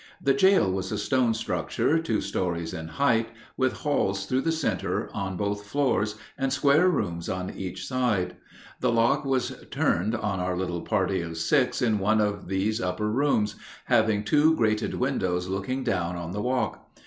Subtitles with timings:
[0.19, 5.11] The jail was a stone structure, two stories in height, with halls through the center
[5.13, 8.35] on both floors and square rooms on each side.
[8.79, 13.11] The lock was turned on our little party of six in one of these upper
[13.11, 16.83] rooms, having two grated windows looking down on the walk.